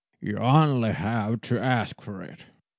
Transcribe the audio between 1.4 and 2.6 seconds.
to ask for it."